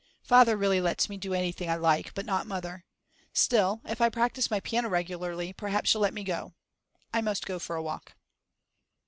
[0.23, 2.85] Father really lets me do anything I like, but not Mother.
[3.33, 6.55] Still, if I practice my piano regularly perhaps she'll let me go.
[7.13, 8.13] I must go for a walk.